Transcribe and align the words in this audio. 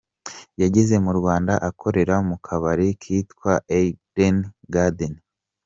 Yageze 0.61 0.95
mu 1.05 1.11
Rwanda 1.19 1.53
akorera 1.69 2.15
mu 2.27 2.35
kabari 2.45 2.87
kitwaga 3.01 3.63
Eden 3.81 4.35
Garden. 4.73 5.13